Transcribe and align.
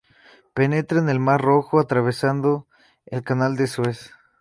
Penetra 0.55 0.97
en 0.97 1.09
el 1.09 1.19
mar 1.19 1.39
Rojo 1.41 1.79
atravesando 1.79 2.65
el 3.05 3.21
canal 3.23 3.55
de 3.55 3.67
Suez. 3.67 4.11